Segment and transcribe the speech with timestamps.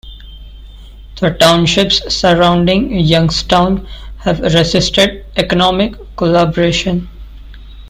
[1.17, 3.85] The townships surrounding Youngstown
[4.21, 7.07] have resisted economic collaboration.